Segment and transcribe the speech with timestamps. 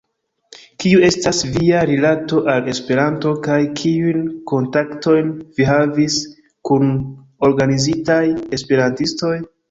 [0.83, 6.17] Kiu estas via rilato al Esperanto kaj kiujn kontaktojn vi havis
[6.71, 6.89] kun
[7.49, 8.23] organizitaj
[8.59, 9.35] esperantistoj?